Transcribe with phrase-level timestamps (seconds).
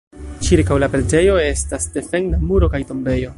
[0.45, 3.29] Ĉirkaŭ la preĝejo estas defenda muro kaj tombejo.